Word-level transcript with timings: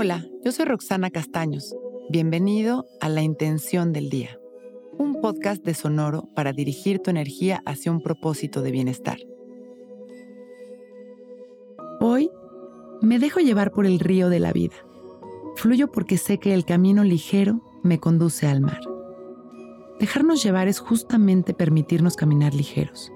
Hola, 0.00 0.24
yo 0.44 0.52
soy 0.52 0.64
Roxana 0.66 1.10
Castaños. 1.10 1.74
Bienvenido 2.08 2.86
a 3.00 3.08
La 3.08 3.20
Intención 3.22 3.92
del 3.92 4.10
Día, 4.10 4.38
un 4.96 5.20
podcast 5.20 5.64
de 5.64 5.74
Sonoro 5.74 6.28
para 6.36 6.52
dirigir 6.52 7.00
tu 7.00 7.10
energía 7.10 7.64
hacia 7.66 7.90
un 7.90 8.00
propósito 8.00 8.62
de 8.62 8.70
bienestar. 8.70 9.18
Hoy 11.98 12.30
me 13.02 13.18
dejo 13.18 13.40
llevar 13.40 13.72
por 13.72 13.86
el 13.86 13.98
río 13.98 14.28
de 14.28 14.38
la 14.38 14.52
vida. 14.52 14.76
Fluyo 15.56 15.90
porque 15.90 16.16
sé 16.16 16.38
que 16.38 16.54
el 16.54 16.64
camino 16.64 17.02
ligero 17.02 17.60
me 17.82 17.98
conduce 17.98 18.46
al 18.46 18.60
mar. 18.60 18.78
Dejarnos 19.98 20.44
llevar 20.44 20.68
es 20.68 20.78
justamente 20.78 21.54
permitirnos 21.54 22.14
caminar 22.14 22.54
ligeros. 22.54 23.12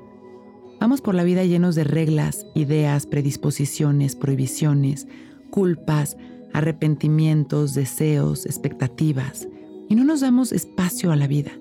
Vamos 0.80 1.01
por 1.01 1.14
la 1.14 1.23
vida 1.23 1.45
llenos 1.45 1.77
de 1.77 1.84
reglas, 1.84 2.45
ideas, 2.56 3.06
predisposiciones, 3.06 4.16
prohibiciones, 4.16 5.06
culpas, 5.51 6.16
arrepentimientos, 6.52 7.74
deseos, 7.74 8.47
expectativas, 8.47 9.48
y 9.88 9.95
no 9.95 10.05
nos 10.05 10.20
damos 10.20 10.52
espacio 10.52 11.12
a 11.12 11.16
la 11.16 11.27
vida, 11.27 11.52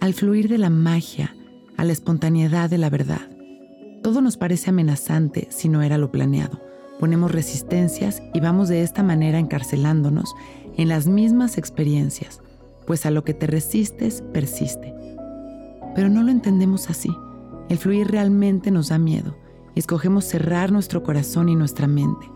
al 0.00 0.14
fluir 0.14 0.48
de 0.48 0.58
la 0.58 0.70
magia, 0.70 1.34
a 1.76 1.84
la 1.84 1.92
espontaneidad 1.92 2.70
de 2.70 2.78
la 2.78 2.90
verdad. 2.90 3.28
Todo 4.02 4.20
nos 4.20 4.36
parece 4.36 4.70
amenazante 4.70 5.48
si 5.50 5.68
no 5.68 5.82
era 5.82 5.98
lo 5.98 6.10
planeado. 6.10 6.60
Ponemos 7.00 7.30
resistencias 7.30 8.22
y 8.34 8.40
vamos 8.40 8.68
de 8.68 8.82
esta 8.82 9.02
manera 9.02 9.38
encarcelándonos 9.38 10.34
en 10.76 10.88
las 10.88 11.06
mismas 11.06 11.58
experiencias, 11.58 12.40
pues 12.86 13.06
a 13.06 13.10
lo 13.10 13.24
que 13.24 13.34
te 13.34 13.46
resistes 13.46 14.22
persiste. 14.32 14.94
Pero 15.94 16.08
no 16.08 16.22
lo 16.22 16.30
entendemos 16.30 16.90
así. 16.90 17.10
El 17.68 17.78
fluir 17.78 18.08
realmente 18.08 18.70
nos 18.70 18.88
da 18.88 18.98
miedo 18.98 19.36
y 19.74 19.80
escogemos 19.80 20.24
cerrar 20.24 20.72
nuestro 20.72 21.02
corazón 21.02 21.48
y 21.48 21.54
nuestra 21.54 21.86
mente 21.86 22.26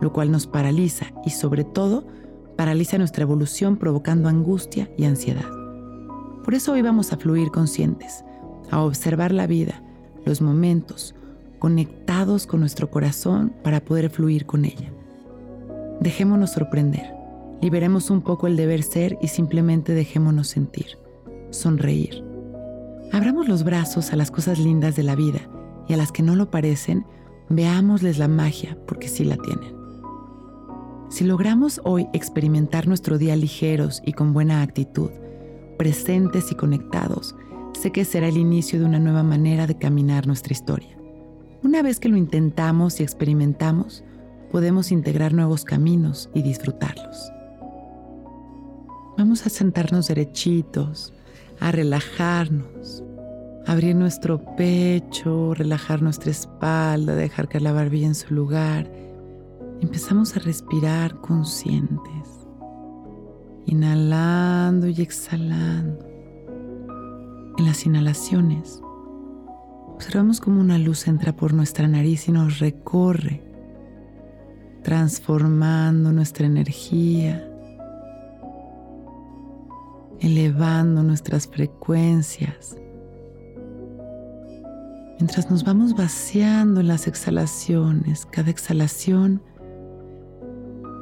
lo 0.00 0.12
cual 0.12 0.30
nos 0.30 0.46
paraliza 0.46 1.06
y 1.24 1.30
sobre 1.30 1.64
todo 1.64 2.06
paraliza 2.56 2.98
nuestra 2.98 3.22
evolución 3.22 3.76
provocando 3.76 4.28
angustia 4.28 4.90
y 4.96 5.04
ansiedad. 5.04 5.48
Por 6.44 6.54
eso 6.54 6.72
hoy 6.72 6.82
vamos 6.82 7.12
a 7.12 7.16
fluir 7.16 7.50
conscientes, 7.50 8.24
a 8.70 8.82
observar 8.82 9.32
la 9.32 9.46
vida, 9.46 9.82
los 10.24 10.40
momentos, 10.40 11.14
conectados 11.58 12.46
con 12.46 12.60
nuestro 12.60 12.90
corazón 12.90 13.52
para 13.62 13.80
poder 13.80 14.10
fluir 14.10 14.46
con 14.46 14.64
ella. 14.64 14.92
Dejémonos 16.00 16.52
sorprender, 16.52 17.14
liberemos 17.60 18.10
un 18.10 18.22
poco 18.22 18.46
el 18.46 18.56
deber 18.56 18.82
ser 18.82 19.18
y 19.20 19.28
simplemente 19.28 19.94
dejémonos 19.94 20.48
sentir, 20.48 20.98
sonreír. 21.50 22.24
Abramos 23.12 23.48
los 23.48 23.64
brazos 23.64 24.12
a 24.12 24.16
las 24.16 24.30
cosas 24.30 24.58
lindas 24.58 24.96
de 24.96 25.02
la 25.02 25.14
vida 25.14 25.40
y 25.88 25.94
a 25.94 25.96
las 25.96 26.12
que 26.12 26.22
no 26.22 26.36
lo 26.36 26.50
parecen, 26.50 27.06
veámosles 27.48 28.18
la 28.18 28.28
magia 28.28 28.76
porque 28.86 29.08
sí 29.08 29.24
la 29.24 29.36
tienen. 29.36 29.77
Si 31.10 31.24
logramos 31.24 31.80
hoy 31.84 32.06
experimentar 32.12 32.86
nuestro 32.86 33.16
día 33.16 33.34
ligeros 33.34 34.02
y 34.04 34.12
con 34.12 34.34
buena 34.34 34.60
actitud, 34.60 35.10
presentes 35.78 36.52
y 36.52 36.54
conectados, 36.54 37.34
sé 37.72 37.92
que 37.92 38.04
será 38.04 38.28
el 38.28 38.36
inicio 38.36 38.78
de 38.78 38.84
una 38.84 38.98
nueva 38.98 39.22
manera 39.22 39.66
de 39.66 39.78
caminar 39.78 40.26
nuestra 40.26 40.52
historia. 40.52 40.98
Una 41.62 41.80
vez 41.80 41.98
que 41.98 42.10
lo 42.10 42.18
intentamos 42.18 43.00
y 43.00 43.04
experimentamos, 43.04 44.04
podemos 44.50 44.92
integrar 44.92 45.32
nuevos 45.32 45.64
caminos 45.64 46.28
y 46.34 46.42
disfrutarlos. 46.42 47.32
Vamos 49.16 49.46
a 49.46 49.48
sentarnos 49.48 50.08
derechitos, 50.08 51.14
a 51.58 51.72
relajarnos, 51.72 53.02
abrir 53.66 53.96
nuestro 53.96 54.44
pecho, 54.56 55.54
relajar 55.54 56.02
nuestra 56.02 56.30
espalda, 56.30 57.14
dejar 57.14 57.48
que 57.48 57.60
la 57.60 57.72
barbilla 57.72 58.08
en 58.08 58.14
su 58.14 58.34
lugar 58.34 59.07
empezamos 59.80 60.36
a 60.36 60.40
respirar 60.40 61.20
conscientes, 61.20 62.46
inhalando 63.66 64.88
y 64.88 65.00
exhalando. 65.00 66.06
En 67.58 67.66
las 67.66 67.84
inhalaciones, 67.86 68.80
observamos 69.94 70.40
cómo 70.40 70.60
una 70.60 70.78
luz 70.78 71.08
entra 71.08 71.34
por 71.34 71.52
nuestra 71.52 71.88
nariz 71.88 72.28
y 72.28 72.32
nos 72.32 72.60
recorre, 72.60 73.42
transformando 74.82 76.12
nuestra 76.12 76.46
energía, 76.46 77.44
elevando 80.20 81.02
nuestras 81.02 81.48
frecuencias. 81.48 82.76
Mientras 85.18 85.50
nos 85.50 85.64
vamos 85.64 85.96
vaciando 85.96 86.80
en 86.80 86.86
las 86.86 87.08
exhalaciones, 87.08 88.24
cada 88.26 88.50
exhalación 88.50 89.42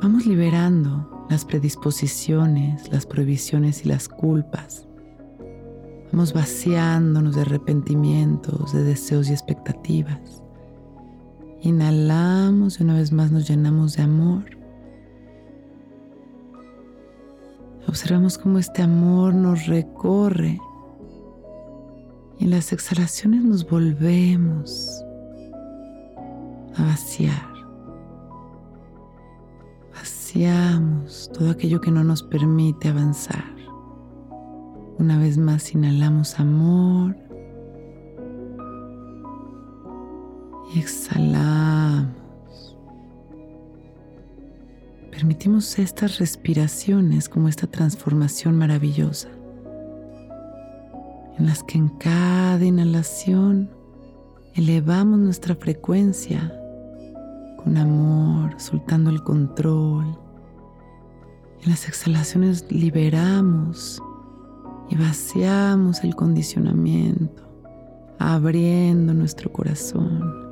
Vamos 0.03 0.27
liberando 0.27 1.27
las 1.31 1.45
predisposiciones, 1.45 2.93
las 2.93 3.07
prohibiciones 3.07 3.85
y 3.85 3.89
las 3.89 4.09
culpas. 4.09 4.87
Vamos 6.13 6.33
vaciándonos 6.33 7.35
de 7.35 7.43
arrepentimientos, 7.43 8.73
de 8.73 8.85
deseos 8.85 9.29
y 9.29 9.33
expectativas. 9.33 10.43
Inhalamos 11.63 12.79
y 12.79 12.85
una 12.85 12.95
vez 12.95 13.11
más 13.11 13.33
nos 13.33 13.49
llenamos 13.49 13.97
de 13.97 14.03
amor. 14.03 14.45
Observamos 17.89 18.37
cómo 18.37 18.59
este 18.59 18.83
amor 18.83 19.35
nos 19.35 19.67
recorre 19.67 20.61
y 22.39 22.45
en 22.45 22.51
las 22.51 22.73
exhalaciones 22.73 23.43
nos 23.43 23.67
volvemos 23.69 25.03
a 26.77 26.83
vaciar 26.83 27.56
todo 31.33 31.51
aquello 31.51 31.81
que 31.81 31.91
no 31.91 32.03
nos 32.03 32.23
permite 32.23 32.89
avanzar. 32.89 33.45
Una 34.99 35.19
vez 35.19 35.39
más 35.39 35.73
inhalamos 35.73 36.41
amor 36.41 37.17
y 40.75 40.81
exhalamos. 40.81 42.09
Permitimos 45.13 45.79
estas 45.79 46.19
respiraciones 46.19 47.29
como 47.29 47.49
esta 47.49 47.69
transformación 47.69 48.59
maravillosa, 48.59 49.29
en 51.39 51.47
las 51.47 51.63
que 51.63 51.79
en 51.79 51.89
cada 51.89 52.65
inhalación 52.65 53.71
elevamos 54.55 55.19
nuestra 55.19 55.55
frecuencia 55.55 56.53
con 57.67 57.77
amor, 57.79 58.55
soltando 58.59 59.11
el 59.11 59.25
control 59.25 60.17
en 61.65 61.71
las 61.71 61.89
exhalaciones 61.89 62.65
liberamos 62.71 64.01
y 64.89 64.95
vaciamos 64.95 66.05
el 66.05 66.15
condicionamiento, 66.15 67.43
abriendo 68.21 69.15
nuestro 69.15 69.53
corazón. 69.53 70.47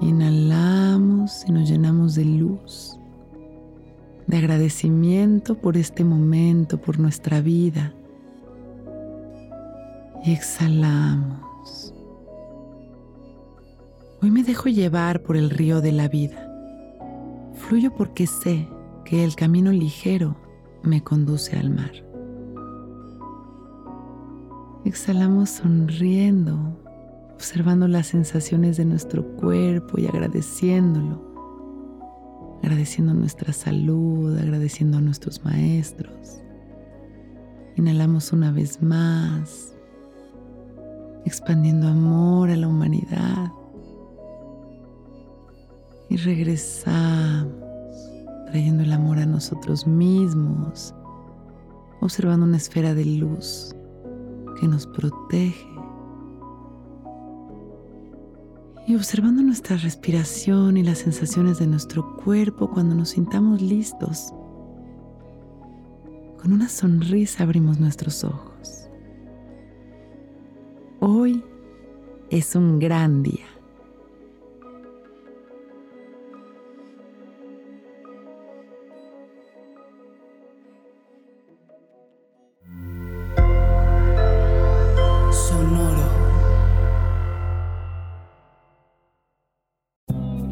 Inhalamos 0.00 1.44
y 1.48 1.50
nos 1.50 1.68
llenamos 1.68 2.14
de 2.14 2.24
luz, 2.24 2.96
de 4.28 4.36
agradecimiento 4.36 5.56
por 5.56 5.76
este 5.76 6.04
momento, 6.04 6.80
por 6.80 7.00
nuestra 7.00 7.40
vida. 7.40 7.94
Y 10.24 10.34
exhalamos. 10.34 11.45
Hoy 14.22 14.30
me 14.30 14.42
dejo 14.42 14.70
llevar 14.70 15.22
por 15.22 15.36
el 15.36 15.50
río 15.50 15.82
de 15.82 15.92
la 15.92 16.08
vida. 16.08 16.50
Fluyo 17.52 17.94
porque 17.94 18.26
sé 18.26 18.66
que 19.04 19.22
el 19.22 19.36
camino 19.36 19.72
ligero 19.72 20.36
me 20.82 21.04
conduce 21.04 21.54
al 21.58 21.68
mar. 21.68 21.92
Exhalamos 24.86 25.50
sonriendo, 25.50 26.56
observando 27.34 27.88
las 27.88 28.06
sensaciones 28.06 28.78
de 28.78 28.86
nuestro 28.86 29.22
cuerpo 29.36 29.98
y 29.98 30.06
agradeciéndolo, 30.06 31.20
agradeciendo 32.62 33.12
nuestra 33.12 33.52
salud, 33.52 34.38
agradeciendo 34.38 34.96
a 34.96 35.02
nuestros 35.02 35.44
maestros. 35.44 36.40
Inhalamos 37.76 38.32
una 38.32 38.50
vez 38.50 38.80
más, 38.80 39.76
expandiendo 41.26 41.88
amor 41.88 42.48
a 42.48 42.56
la 42.56 42.66
humanidad. 42.66 43.52
Y 46.08 46.16
regresamos 46.16 47.52
trayendo 48.46 48.84
el 48.84 48.92
amor 48.92 49.18
a 49.18 49.26
nosotros 49.26 49.86
mismos, 49.86 50.94
observando 52.00 52.46
una 52.46 52.56
esfera 52.56 52.94
de 52.94 53.04
luz 53.04 53.74
que 54.60 54.68
nos 54.68 54.86
protege 54.86 55.66
y 58.86 58.94
observando 58.94 59.42
nuestra 59.42 59.76
respiración 59.76 60.76
y 60.76 60.84
las 60.84 60.98
sensaciones 60.98 61.58
de 61.58 61.66
nuestro 61.66 62.16
cuerpo 62.16 62.70
cuando 62.70 62.94
nos 62.94 63.10
sintamos 63.10 63.60
listos. 63.60 64.32
Con 66.40 66.52
una 66.52 66.68
sonrisa 66.68 67.42
abrimos 67.42 67.80
nuestros 67.80 68.22
ojos. 68.22 68.88
Hoy 71.00 71.42
es 72.30 72.54
un 72.54 72.78
gran 72.78 73.24
día. 73.24 73.55